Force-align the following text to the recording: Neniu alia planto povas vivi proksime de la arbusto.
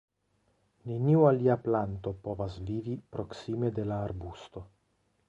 Neniu 0.91 1.25
alia 1.31 1.57
planto 1.67 2.13
povas 2.29 2.57
vivi 2.71 2.97
proksime 3.17 3.71
de 3.77 3.87
la 3.91 4.01
arbusto. 4.07 4.65